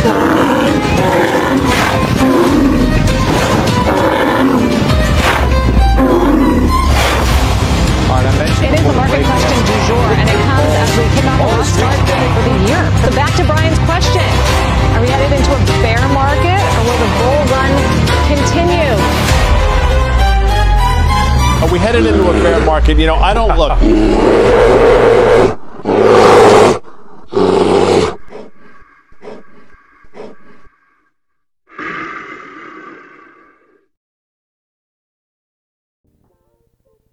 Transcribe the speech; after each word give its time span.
It 0.00 0.06
is 8.72 8.84
the 8.86 8.96
market 8.96 9.24
question 9.28 9.58
du 9.60 9.76
jour, 9.84 10.08
and 10.16 10.24
it 10.24 10.40
comes 10.48 10.72
as 10.72 10.88
we 10.96 11.04
kick 11.12 11.28
off 11.28 11.66
start 11.68 12.00
for 12.32 12.42
the 12.48 12.56
year. 12.64 12.80
So 13.04 13.12
back 13.12 13.36
to 13.36 13.44
Brian's 13.44 13.78
question. 13.84 14.24
Are 14.96 15.02
we 15.02 15.08
headed 15.08 15.36
into 15.36 15.52
a 15.52 15.60
bear 15.84 16.00
market, 16.16 16.56
or 16.56 16.82
will 16.88 16.96
the 16.96 17.10
bull 17.20 17.44
run 17.52 17.68
continue? 18.24 18.96
Are 21.60 21.70
we 21.70 21.78
headed 21.78 22.06
into 22.06 22.24
a 22.26 22.32
bear 22.42 22.64
market? 22.64 22.96
You 22.96 23.04
know, 23.06 23.16
I 23.16 23.34
don't 23.34 23.54
look. 23.58 23.76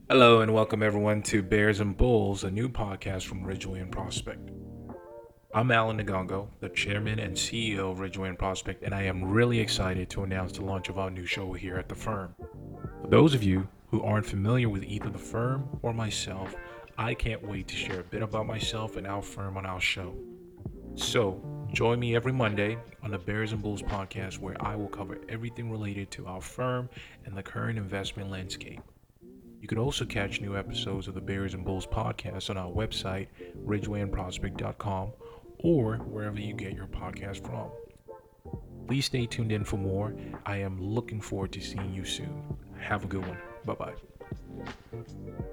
Hello 0.09 0.39
and 0.39 0.53
welcome 0.53 0.81
everyone 0.81 1.21
to 1.23 1.43
Bears 1.43 1.81
and 1.81 1.97
Bulls, 1.97 2.45
a 2.45 2.49
new 2.49 2.69
podcast 2.69 3.23
from 3.23 3.43
Ridgeway 3.43 3.81
and 3.81 3.91
Prospect. 3.91 4.51
I'm 5.53 5.69
Alan 5.69 6.01
Nagongo, 6.01 6.47
the 6.61 6.69
chairman 6.69 7.19
and 7.19 7.35
CEO 7.35 7.91
of 7.91 7.99
Ridgeway 7.99 8.29
and 8.29 8.39
Prospect, 8.39 8.83
and 8.83 8.95
I 8.95 9.01
am 9.01 9.21
really 9.21 9.59
excited 9.59 10.09
to 10.11 10.23
announce 10.23 10.53
the 10.53 10.63
launch 10.63 10.87
of 10.87 10.97
our 10.97 11.09
new 11.09 11.25
show 11.25 11.51
here 11.51 11.75
at 11.75 11.89
the 11.89 11.95
firm. 11.95 12.33
For 13.01 13.09
those 13.09 13.33
of 13.33 13.43
you 13.43 13.67
who 13.91 14.01
aren't 14.01 14.25
familiar 14.25 14.69
with 14.69 14.85
either 14.85 15.09
the 15.09 15.17
firm 15.17 15.67
or 15.81 15.91
myself, 15.91 16.55
I 16.97 17.13
can't 17.13 17.45
wait 17.45 17.67
to 17.67 17.75
share 17.75 17.99
a 17.99 18.03
bit 18.05 18.23
about 18.23 18.47
myself 18.47 18.95
and 18.95 19.05
our 19.05 19.21
firm 19.21 19.57
on 19.57 19.65
our 19.65 19.81
show. 19.81 20.15
So, 20.95 21.43
join 21.73 21.99
me 21.99 22.15
every 22.15 22.31
Monday 22.31 22.77
on 23.03 23.11
the 23.11 23.17
Bears 23.17 23.51
and 23.51 23.61
Bulls 23.61 23.81
podcast 23.81 24.39
where 24.39 24.55
I 24.61 24.77
will 24.77 24.87
cover 24.87 25.17
everything 25.27 25.69
related 25.69 26.11
to 26.11 26.27
our 26.27 26.39
firm 26.39 26.87
and 27.25 27.35
the 27.35 27.43
current 27.43 27.77
investment 27.77 28.31
landscape. 28.31 28.79
You 29.67 29.75
can 29.75 29.83
also 29.83 30.05
catch 30.05 30.39
new 30.39 30.55
episodes 30.55 31.09
of 31.09 31.13
the 31.13 31.19
Bears 31.19 31.53
and 31.53 31.65
Bulls 31.65 31.85
podcast 31.85 32.49
on 32.49 32.55
our 32.55 32.71
website, 32.71 33.27
ridgewayandprospect.com, 33.65 35.11
or 35.59 35.97
wherever 35.97 36.39
you 36.39 36.53
get 36.53 36.71
your 36.71 36.87
podcast 36.87 37.45
from. 37.45 37.71
Please 38.87 39.07
stay 39.07 39.25
tuned 39.25 39.51
in 39.51 39.65
for 39.65 39.75
more. 39.75 40.15
I 40.45 40.55
am 40.55 40.81
looking 40.81 41.19
forward 41.19 41.51
to 41.51 41.59
seeing 41.59 41.93
you 41.93 42.05
soon. 42.05 42.57
Have 42.79 43.03
a 43.03 43.07
good 43.07 43.27
one. 43.27 43.39
Bye 43.65 43.73
bye. 43.73 45.47